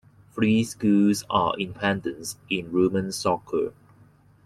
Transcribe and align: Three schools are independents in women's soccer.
Three 0.33 0.63
schools 0.63 1.23
are 1.29 1.53
independents 1.59 2.35
in 2.49 2.71
women's 2.71 3.15
soccer. 3.15 3.71